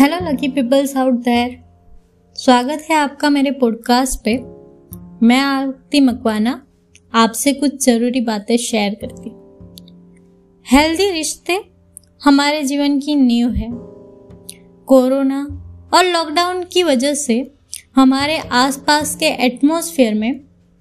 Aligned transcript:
Hello 0.00 0.16
lucky 0.22 0.48
peoples 0.48 0.96
out 0.96 1.14
there 1.14 1.50
स्वागत 2.38 2.84
है 2.90 2.96
आपका 2.96 3.28
मेरे 3.30 3.50
पॉडकास्ट 3.50 4.18
पे। 4.24 4.36
मैं 5.26 5.38
आरती 5.38 6.00
मकवाना, 6.00 6.52
आपसे 7.12 7.52
कुछ 7.52 7.84
ज़रूरी 7.84 8.20
बातें 8.20 8.56
शेयर 8.56 8.94
करती 9.02 9.30
हेल्दी 10.66 11.10
रिश्ते 11.10 11.58
हमारे 12.22 12.62
जीवन 12.62 12.98
की 13.00 13.14
नींव 13.14 13.50
है। 13.50 13.68
कोरोना 14.88 15.40
और 15.94 16.04
लॉकडाउन 16.04 16.62
की 16.64 16.82
वजह 16.82 17.14
से 17.14 17.36
हमारे 17.96 18.38
आसपास 18.38 19.14
के 19.16 19.26
एटमॉस्फेयर 19.46 20.14
में 20.14 20.40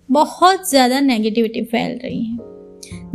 बहुत 0.10 0.70
ज़्यादा 0.70 1.00
नेगेटिविटी 1.00 1.64
फैल 1.64 2.00
रही 2.04 2.24
है। 2.24 2.38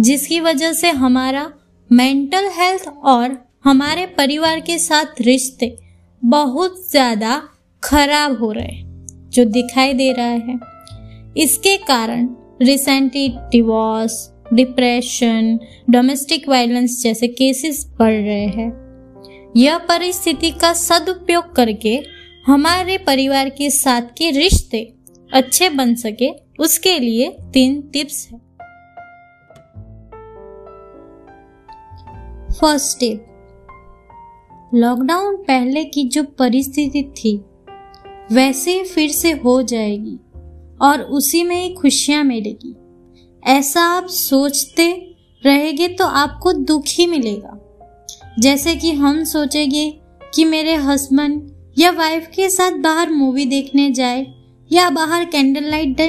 जिसकी 0.00 0.40
वजह 0.40 0.72
से 0.72 0.90
हमारा 0.90 1.50
मेंटल 1.90 2.50
हेल्थ 2.52 2.88
और 3.04 3.36
हमारे 3.64 4.06
परिवार 4.18 4.60
के 4.60 4.78
साथ 4.78 5.20
रिश्ते 5.20 5.74
बहुत 6.24 6.76
ज़्यादा 6.90 7.40
खराब 7.82 8.36
हो 8.38 8.50
रहे 8.52 8.64
हैं, 8.64 9.06
जो 9.30 9.44
दिखाई 9.44 9.92
दे 9.92 10.12
रहा 10.12 10.26
है। 10.26 10.58
इसके 11.36 11.76
कारण 11.78 12.28
recently 12.62 13.28
divorce 13.52 14.16
depression 14.52 15.58
domestic 15.90 16.48
violence 16.48 17.00
जैसे 17.02 17.28
केसेस 17.28 17.84
बढ़ 17.98 18.12
रहे 18.12 18.46
हैं। 18.46 19.52
यह 19.56 19.78
परिस्थिति 19.78 20.50
का 20.50 20.72
सदुपयोग 20.72 21.54
करके 21.56 21.98
हमारे 22.46 22.98
परिवार 22.98 23.48
के 23.48 23.70
साथ 23.70 24.08
के 24.18 24.30
रिश्ते 24.30 24.82
अच्छे 25.30 25.68
बन 25.70 25.94
सके, 25.94 26.30
उसके 26.58 26.98
लिए 26.98 27.28
तीन 27.54 27.80
टिप्स 27.92 28.28
है। 28.32 28.38
फ़र्स्ट 32.52 32.86
स्टेप 32.86 33.26
लॉकडाउन 34.74 35.36
पहले 35.36 35.84
की 35.84 36.02
जो 36.04 36.22
परिस्थिति 36.38 37.02
थी, 37.02 37.36
वैसे 38.32 38.82
फिर 38.84 39.10
से 39.10 39.30
हो 39.32 39.62
जाएगी 39.62 40.16
और 40.80 41.02
उसी 41.02 41.42
में 41.44 41.56
ही 41.56 41.74
खुशियाँ 41.74 42.24
मिलेगी। 42.24 42.74
ऐसा 43.42 43.80
आप 43.80 44.06
सोचते 44.06 44.90
रहेंगे 45.42 45.88
तो 45.88 46.04
आपको 46.04 46.52
दुख 46.52 46.84
ही 46.88 47.06
मिलेगा। 47.06 47.58
जैसे 48.38 48.74
कि 48.76 48.92
हम 48.92 49.22
सोचेंगे 49.24 50.00
कि 50.34 50.44
मेरे 50.44 50.74
हस्बैंड 50.74 51.50
या 51.78 51.90
वाइफ 51.90 52.26
के 52.34 52.50
साथ 52.50 52.78
बाहर 52.78 53.10
मूवी 53.10 53.44
देखने 53.44 53.90
जाए 53.90 54.26
या 54.70 54.90
बाहर 54.90 55.24
कैंडल 55.24 55.70
लाइट 55.70 56.00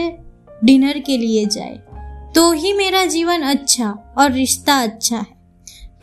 डिनर 0.63 0.99
के 0.99 1.17
लिए 1.17 1.45
जाए 1.45 2.31
तो 2.35 2.51
ही 2.51 2.73
मेरा 2.73 3.05
जीवन 3.05 3.41
अच्छा 3.41 4.15
और 4.17 4.31
रिश्ता 4.31 4.81
अच्छा 4.83 5.17
है। 5.17 5.35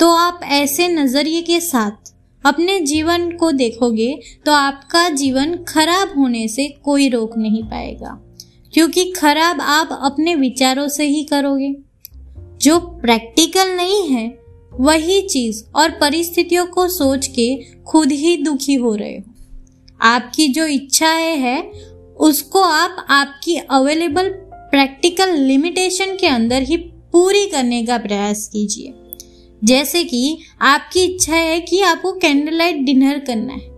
तो 0.01 0.11
आप 0.11 0.41
ऐसे 0.45 0.89
नज़रिए 0.89 1.43
के 1.43 1.61
साथ 1.61 2.12
अपने 2.45 2.81
जीवन 2.81 3.33
को 3.33 3.53
देखोगे 3.53 4.21
तो 4.47 4.53
आपका 4.53 5.09
जीवन 5.09 5.57
खराब 5.57 6.19
होने 6.19 6.49
से 6.49 6.69
कोई 6.69 7.09
रोक 7.09 7.39
नहीं 7.39 7.63
पाएगा। 7.63 8.37
क्योंकि 8.73 9.05
खराब 9.05 9.61
आप 9.61 9.99
अपने 10.03 10.35
विचारों 10.35 10.89
से 10.89 11.05
ही 11.05 11.25
करोगे। 11.25 11.75
जो 12.63 12.79
प्रैक्टिकल 12.79 13.69
नहीं 13.77 14.09
है, 14.09 14.39
वही 14.73 15.21
चीज़ 15.21 15.65
और 15.77 15.91
परिस्थितियों 15.91 16.67
को 16.67 16.89
सोच 16.89 17.27
के 17.27 17.61
खुद 17.87 18.13
ही 18.13 18.37
दुखी 18.37 18.75
हो 18.75 18.95
रहे 18.95 19.17
हो। 19.17 19.35
आपकी 20.01 20.49
जो 20.49 20.67
इच्छाएँ 20.67 21.37
है, 21.37 21.71
उसको 22.21 22.61
आप 22.61 23.07
आपकी 23.09 23.57
अवेलेबल 23.57 24.29
प्रैक्टिकल 24.55 25.35
लिमिटेशन 25.35 26.17
के 26.17 26.27
अंदर 26.27 26.63
ही 26.63 26.77
पूरी 26.77 27.47
करने 27.47 27.87
का 27.87 27.99
प्रयास 27.99 28.49
कीजिए। 28.53 28.95
जैसे 29.65 30.05
कि 30.05 30.39
आपकी 30.63 31.05
इच्छा 31.05 31.35
है 31.35 31.61
कि 31.61 31.81
आपको 31.81 32.13
कैंडल 32.13 32.55
लाइट 32.55 32.77
डिनर 32.77 33.19
करना 33.19 33.53
है। 33.53 33.71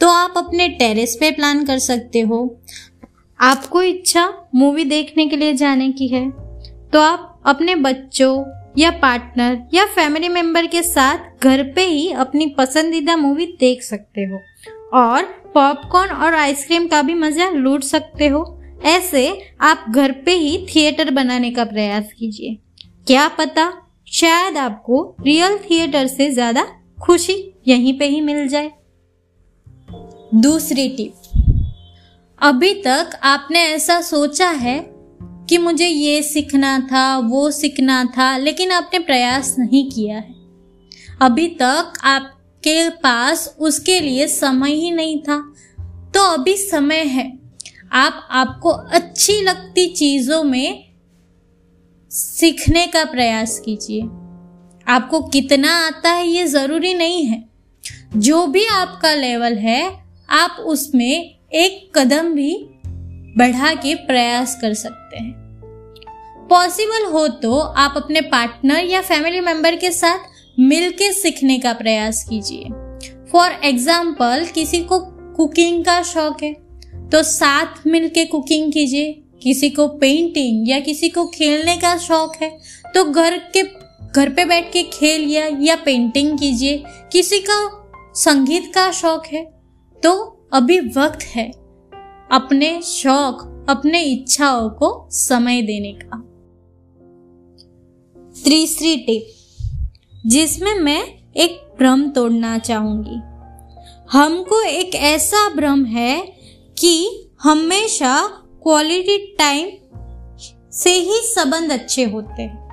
तो 0.00 0.08
आप 0.08 0.34
अपने 0.36 0.68
टेरेस 0.68 1.16
पे 1.20 1.30
प्लान 1.30 1.64
कर 1.64 1.78
सकते 1.78 2.20
हो। 2.20 2.60
आपको 3.40 3.82
इच्छा 3.82 4.48
मूवी 4.54 4.84
देखने 4.84 5.26
के 5.26 5.36
लिए 5.36 5.54
जाने 5.54 5.90
की 5.92 6.08
है। 6.08 6.30
तो 6.92 7.00
आप 7.00 7.42
अपने 7.46 7.74
बच्चों 7.74 8.44
या 8.78 8.90
पार्टनर 8.90 9.58
या 9.74 9.84
फैमिली 9.86 10.28
मेंबर 10.28 10.66
के 10.66 10.82
साथ 10.82 11.44
घर 11.44 11.62
पे 11.62 11.84
ही 11.84 12.10
अपनी 12.12 12.46
पसंदीदा 12.46 13.16
मूवी 13.16 13.46
देख 13.60 13.82
सकते 13.82 14.24
हो। 14.24 14.40
और 14.92 15.22
पॉपकॉर्न 15.54 16.10
और 16.10 16.34
आइसक्रीम 16.34 16.86
का 16.88 17.02
भी 17.02 17.14
मज़ा 17.14 17.50
लूट 17.50 17.82
सकते 17.82 18.26
हो। 18.26 18.60
ऐसे 18.84 19.42
आप 19.60 19.84
घर 19.90 20.12
पे 20.12 20.34
ही 20.34 20.66
थिएटर 20.66 21.10
बनाने 21.10 21.50
का 21.50 21.64
प्रयास 21.64 22.12
कीजिए। 22.18 22.56
क्या 23.06 23.28
पता 23.28 23.72
शायद 24.10 24.56
आपको 24.56 25.16
रियल 25.20 25.58
थिएटर 25.58 26.06
से 26.06 26.30
ज़्यादा 26.30 26.66
खुशी 27.02 27.54
यहीं 27.68 27.98
पे 27.98 28.06
ही 28.06 28.20
मिल 28.20 28.48
जाए। 28.48 28.70
दूसरी 30.34 30.88
टिप 30.88 31.14
अभी 32.38 32.74
तक 32.74 33.10
आपने 33.22 33.60
ऐसा 33.60 34.00
सोचा 34.00 34.48
है 34.50 34.78
कि 35.48 35.58
मुझे 35.58 35.86
ये 35.86 36.22
सीखना 36.22 36.78
था, 36.78 37.18
वो 37.18 37.50
सीखना 37.50 38.04
था, 38.04 38.36
लेकिन 38.36 38.72
आपने 38.72 38.98
प्रयास 38.98 39.54
नहीं 39.58 39.90
किया 39.90 40.16
है। 40.16 40.34
अभी 41.22 41.46
तक 41.46 41.92
आपके 42.04 42.88
पास 42.88 43.56
उसके 43.58 44.00
लिए 44.00 44.26
समय 44.26 44.72
ही 44.72 44.90
नहीं 44.90 45.18
था। 45.18 45.54
तो 46.14 46.20
अभी 46.34 46.56
समय 46.56 47.02
है। 47.04 47.38
आप, 47.92 48.28
आपको 48.30 48.70
अच्छी 48.70 49.40
लगती 49.40 49.86
चीज़ों 49.86 50.42
में 50.44 50.89
सीखने 52.10 52.86
का 52.86 53.04
प्रयास 53.04 53.58
कीजिए। 53.58 54.00
आपको 54.86 55.20
कितना 55.22 55.74
आता 55.86 56.10
है 56.10 56.26
ये 56.28 56.46
ज़रूरी 56.46 56.94
नहीं 56.94 57.24
है। 57.24 57.42
जो 58.16 58.46
भी 58.46 58.64
आपका 58.66 59.14
लेवल 59.14 59.54
है, 59.54 59.82
आप 60.28 60.56
उसमें 60.66 61.38
एक 61.54 61.90
कदम 61.94 62.32
भी 62.34 62.56
बढ़ा 63.36 63.74
के 63.74 63.94
प्रयास 63.94 64.58
कर 64.60 64.74
सकते 64.74 65.16
हैं। 65.16 65.32
पॉसिबल 66.50 67.04
हो 67.12 67.26
तो 67.28 67.58
आप 67.58 67.94
अपने 67.96 68.20
पार्टनर 68.20 68.84
या 68.84 69.00
फैमिली 69.00 69.40
मेंबर 69.40 69.76
के 69.76 69.90
साथ 69.90 70.28
मिलके 70.58 71.12
सीखने 71.12 71.58
का 71.58 71.72
प्रयास 71.72 72.24
कीजिए। 72.30 72.64
फॉर 73.32 73.50
एग्ज़ाम्पल 73.64 74.46
किसी 74.54 74.80
को 74.84 74.98
कुकिंग 75.36 75.84
का 75.84 76.02
शौक 76.02 76.42
है 76.42 76.52
तो 77.10 77.22
साथ 77.22 77.86
मिलके 77.86 78.24
कुकिंग 78.24 78.72
कीजिए। 78.72 79.19
किसी 79.42 79.70
को 79.70 79.86
पेंटिंग 79.98 80.68
या 80.68 80.78
किसी 80.80 81.08
को 81.08 81.26
खेलने 81.26 81.76
का 81.76 81.96
शौक 81.98 82.36
है 82.42 82.50
तो 82.94 83.04
घर 83.04 83.38
के, 83.56 83.62
घर 84.12 84.32
पे 84.34 84.44
बैठ 84.44 84.72
के 84.72 84.82
खेलिए 84.82 85.48
या 85.60 85.76
पेंटिंग 85.76 86.38
कीजिए। 86.38 86.82
किसी 87.12 87.38
का 87.40 87.58
संगीत 88.16 88.72
का 88.74 88.90
शौक 88.92 89.26
है 89.26 89.44
तो 90.02 90.12
अभी 90.52 90.78
वक्त 90.96 91.22
है 91.26 91.50
अपने 92.30 92.80
शौक, 92.82 93.66
अपने 93.68 94.02
इच्छाओं 94.02 94.68
को 94.70 95.08
समय 95.10 95.62
देने 95.62 95.92
का। 95.94 96.18
तीसरी 98.44 98.96
टिप, 98.96 99.26
जिसमें 100.26 100.74
मैं 100.74 101.02
एक 101.36 101.58
भ्रम 101.78 102.08
तोड़ना 102.08 102.58
चाहूँगी। 102.58 103.20
हमको 104.10 104.60
एक 104.62 104.94
ऐसा 104.94 105.48
भ्रम 105.48 105.84
है 105.84 106.20
कि 106.76 106.94
हमेशा 107.42 108.14
क्वालिटी 108.62 109.16
टाइम 109.38 109.68
से 110.72 110.90
ही 110.90 111.20
संबंध 111.24 111.72
अच्छे 111.72 112.04
होते 112.04 112.42
हैं। 112.42 112.68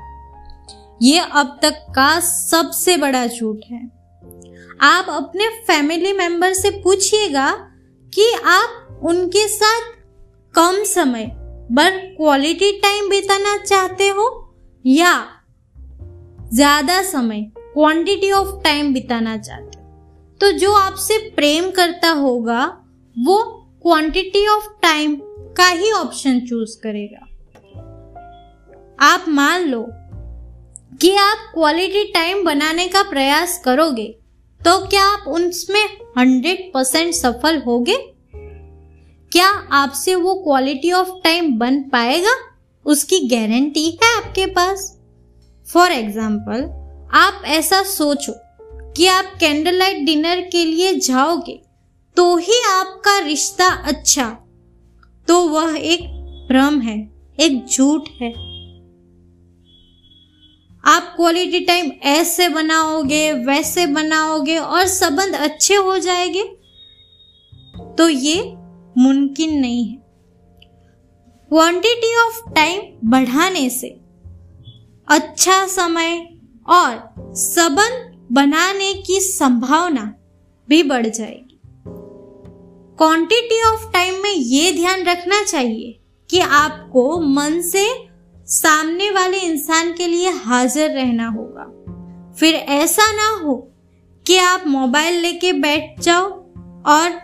ये 1.02 1.20
अब 1.20 1.60
तक 1.62 1.86
का 1.96 2.20
सबसे 2.20 2.98
बड़ा 2.98 3.26
झूठ 3.28 3.58
है। 3.72 3.82
आप 4.82 5.06
अपने 5.10 5.48
फैमिली 5.48 6.14
मेंबर 6.14 6.54
से 6.54 6.70
पूछिएगा 6.70 7.52
कि 8.14 8.32
आप 8.46 9.00
उनके 9.04 9.48
साथ 9.48 9.82
कम 10.56 10.84
समय 10.84 11.26
पर 11.72 11.98
क्वालिटी 12.18 12.72
टाइम 12.72 13.10
बिताना 13.10 13.58
चाहते 13.58 14.08
हो 14.08 14.56
या 14.86 15.14
ज़्यादा 16.54 17.02
समय 17.04 17.42
क्वांटिटी 17.58 18.32
ऑफ़ 18.32 18.64
टाइम 18.64 18.94
बिताना 18.94 19.38
चाहते 19.38 19.80
हो? 19.80 19.84
तो 20.42 20.52
जो 20.52 20.74
आपसे 20.74 21.18
प्रेम 21.30 21.72
करता 21.72 22.10
होगा, 22.10 22.66
वो 23.16 23.44
क्वांटिटी 23.82 24.48
ऑफ़ 24.48 24.68
टाइम 24.82 25.16
का 25.54 25.68
ही 25.70 25.92
ऑप्शन 25.92 26.40
चूज़ 26.40 26.78
करेगा। 26.82 27.26
आप 29.06 29.26
मान 29.30 29.68
लो 29.68 29.86
कि 31.02 31.16
आप 31.16 31.52
क्वालिटी 31.54 32.04
टाइम 32.14 32.44
बनाने 32.44 32.88
का 32.88 33.02
प्रयास 33.04 33.62
करोगे 33.66 34.08
तो 34.62 34.78
क्या 34.88 35.04
आप 35.04 35.28
उसमें 35.30 35.84
हंड्रेड 36.18 36.72
परसेंट 36.74 37.14
सफल 37.14 37.62
होगे? 37.62 37.98
क्या 39.32 39.48
आपसे 39.74 40.16
वो 40.16 40.34
क्वालिटी 40.36 40.92
ऑफ़ 40.92 41.10
टाइम 41.24 41.58
बन 41.60 41.82
पाएगा? 41.84 42.36
उसकी 42.86 43.20
गारंटी 43.28 43.86
है 43.94 44.16
आपके 44.18 44.46
पास। 44.46 44.92
फॉर 45.68 45.92
एग्ज़ाम्पल 45.92 46.64
आप 47.18 47.42
ऐसा 47.46 47.82
सोचो 47.84 48.34
कि 48.94 49.08
आप 49.08 49.34
कैंडल 49.40 49.78
लाइट 49.78 50.06
डिनर 50.06 50.42
के 50.52 50.66
लिए 50.66 50.94
जाओगे 51.00 51.60
तो 52.18 52.36
ही 52.38 52.62
आपका 52.68 53.18
रिश्ता 53.20 53.68
अच्छा 53.88 54.26
तो 55.28 55.42
वह 55.48 55.78
एक 55.78 56.04
भ्रम 56.50 56.80
है, 56.82 56.98
एक 57.40 57.66
झूठ 57.66 58.10
है। 58.22 58.32
आप 60.84 61.14
क्वालिटी 61.16 61.60
टाइम 61.60 61.92
ऐसे 62.04 62.48
बनाओगे, 62.50 63.32
वैसे 63.46 63.86
बनाओगे 63.88 64.58
और 64.58 64.86
संबंध 64.88 65.36
अच्छे 65.36 65.76
हो 65.76 65.98
जाएँगे 65.98 66.44
तो 67.98 68.08
ये 68.10 68.42
मुमकिन 68.98 69.60
नहीं 69.60 69.86
है। 69.86 69.98
क्वांटिटी 71.52 72.16
ऑफ़ 72.18 72.54
टाइम 72.54 72.82
बढ़ाने 73.04 73.70
से 73.70 73.90
अच्छा 75.08 75.66
समय 75.68 76.18
और 76.70 77.16
संबंध 77.36 78.28
बनाने 78.32 78.94
की 78.94 79.20
संभावना 79.22 80.14
भी 80.70 80.84
बढ़ 80.84 81.08
जाएगी। 81.08 81.47
क्वांटिटी 83.00 83.62
ऑफ़ 83.62 83.92
टाइम 83.94 84.14
में 84.24 84.30
ये 84.30 84.72
ध्यान 84.72 85.04
रखना 85.04 85.44
चाहिए 85.44 86.00
कि 86.30 86.40
आपको 86.40 87.20
मन 87.22 87.62
से 87.62 87.86
सामने 88.46 89.12
वाले 89.12 89.38
इंसान 89.38 89.94
के 89.94 90.08
लिए 90.08 90.30
हाजिर 90.30 90.92
रहना 90.92 91.28
होगा। 91.28 91.66
फिर 92.40 92.56
ऐसा 92.56 93.12
ना 93.12 93.46
हो 93.46 93.56
कि 94.28 94.38
आप 94.38 94.64
मोबाइल 94.68 95.16
लेके 95.16 95.54
बैठ 95.54 96.02
जाओ 96.02 96.24
और 96.86 97.20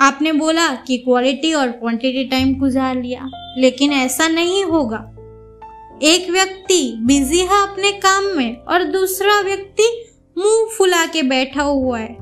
आपने 0.00 0.32
बोला 0.32 0.74
कि 0.74 0.98
क्वालिटी 0.98 1.54
और 1.54 1.68
क्वांटिटी 1.68 2.24
टाइम 2.24 2.54
गुजार 2.54 3.02
लिया, 3.02 3.30
लेकिन 3.58 3.92
ऐसा 3.92 4.28
नहीं 4.28 4.64
होगा। 4.64 5.04
एक 6.02 6.30
व्यक्ति 6.30 6.98
बिज़ी 7.00 7.40
है 7.40 7.62
अपने 7.62 7.92
काम 7.92 8.24
में 8.24 8.56
और 8.56 8.84
दूसरा 8.84 9.40
व्यक्ति 9.40 10.06
मुँह 10.38 10.70
फुला 10.78 11.06
के 11.06 11.22
बैठा 11.22 11.62
हुआ 11.62 11.98
है। 11.98 12.14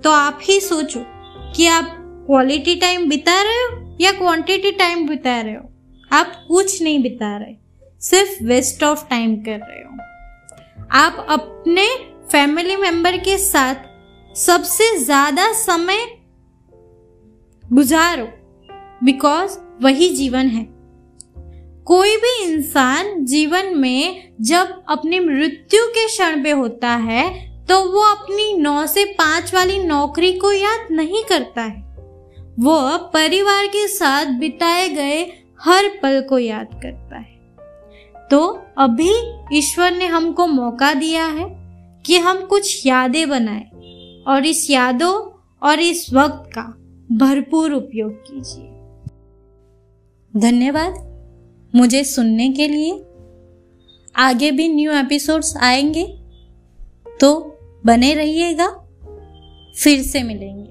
तो 0.00 0.10
आप 0.10 0.40
ही 0.42 0.60
सोचो 0.60 1.17
कि 1.56 1.66
आप 1.66 1.94
क्वालिटी 2.26 2.74
टाइम 2.76 3.08
बिता 3.08 3.42
रहे 3.42 3.62
हो 3.62 3.96
या 4.00 4.12
क्वांटिटी 4.12 4.72
टाइम 4.72 5.08
बिता 5.08 5.40
रहे 5.40 5.54
हो? 5.54 5.70
आप 6.12 6.44
कुछ 6.48 6.82
नहीं 6.82 7.02
बिता 7.02 7.36
रहे, 7.36 7.54
सिर्फ़ 8.00 8.44
वेस्ट 8.44 8.82
ऑफ़ 8.84 9.08
टाइम 9.10 9.36
कर 9.36 9.58
रहे 9.58 9.82
हो। 9.82 9.96
आप 10.90 11.26
अपने 11.28 11.86
फैमिली 12.32 12.76
मेंबर 12.76 13.16
के 13.16 13.38
साथ 13.38 13.74
सबसे 14.36 14.96
ज़्यादा 14.98 15.52
समय 15.52 16.06
गुजारो 17.72 18.28
बिकॉज़ 19.04 19.58
वही 19.82 20.08
जीवन 20.08 20.46
है। 20.46 20.66
कोई 21.84 22.16
भी 22.16 22.44
इंसान 22.44 23.24
जीवन 23.24 23.76
में 23.78 24.32
जब 24.40 24.82
अपनी 24.88 25.20
मृत्यु 25.20 25.86
के 25.86 26.06
क्षण 26.06 26.42
पे 26.42 26.50
होता 26.50 26.88
है 26.88 27.47
तो 27.68 27.92
वो 27.92 28.00
अपनी 28.14 28.56
नौ 28.56 28.86
से 28.86 29.04
पाँच 29.04 29.54
वाली 29.54 29.84
नौकरी 29.84 30.32
को 30.32 30.52
याद 30.52 30.88
नहीं 30.90 31.24
करता 31.24 31.62
है। 31.62 31.88
वो 32.58 32.98
परिवार 32.98 33.66
के 33.66 33.88
साथ 33.88 34.26
बिताए 34.26 34.88
गए 34.88 35.32
हर 35.60 35.88
पल 35.88 36.20
को 36.28 36.38
याद 36.38 36.66
करता 36.66 37.16
है। 37.16 37.38
तो 38.30 38.62
अभी 38.78 39.10
ईश्वर 39.58 39.92
ने 39.92 40.06
हमको 40.06 40.46
मौका 40.46 40.94
दिया 40.94 41.26
है 41.26 41.46
कि 42.06 42.16
हम 42.16 42.46
कुछ 42.46 42.86
यादें 42.86 43.28
बनाए 43.28 43.70
और 44.26 44.46
इस 44.46 44.70
यादों 44.70 45.30
और 45.68 45.80
इस 45.80 46.12
वक्त 46.12 46.50
का 46.58 46.62
भरपूर 47.16 47.72
उपयोग 47.72 48.12
कीजिए। 48.12 48.68
धन्यवाद। 50.40 51.08
मुझे 51.74 52.04
सुनने 52.04 52.48
के 52.48 52.68
लिए। 52.68 53.04
आगे 54.16 54.50
भी 54.50 54.68
न्यू 54.68 54.92
एपिसोड्स 54.92 55.56
आएँगे। 55.56 56.18
तो 57.20 57.57
बने 57.86 58.14
रहिएगा 58.14 58.68
फिर 59.76 60.02
से 60.02 60.22
मिलेंगे। 60.22 60.67